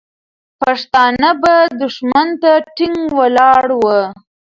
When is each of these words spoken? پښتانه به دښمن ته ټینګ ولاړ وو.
پښتانه 0.61 1.29
به 1.41 1.55
دښمن 1.81 2.27
ته 2.41 2.51
ټینګ 2.75 2.99
ولاړ 3.19 3.65
وو. 3.81 3.99